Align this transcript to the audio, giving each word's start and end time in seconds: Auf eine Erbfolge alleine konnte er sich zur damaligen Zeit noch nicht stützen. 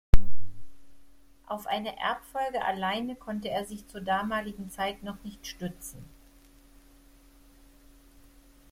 Auf 1.45 1.67
eine 1.67 1.95
Erbfolge 1.99 2.65
alleine 2.65 3.15
konnte 3.15 3.49
er 3.51 3.65
sich 3.65 3.87
zur 3.87 4.01
damaligen 4.01 4.71
Zeit 4.71 5.03
noch 5.03 5.23
nicht 5.23 5.45
stützen. 5.45 6.03